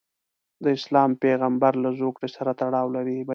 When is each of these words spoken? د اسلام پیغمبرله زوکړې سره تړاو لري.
د 0.63 0.65
اسلام 0.77 1.09
پیغمبرله 1.23 1.89
زوکړې 1.99 2.29
سره 2.35 2.51
تړاو 2.59 2.87
لري. 2.95 3.17